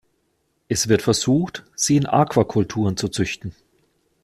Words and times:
Es 0.67 0.87
wird 0.87 1.03
versucht 1.03 1.63
sie 1.75 1.95
in 1.95 2.07
Aquakulturen 2.07 2.97
zu 2.97 3.07
züchten. 3.07 3.53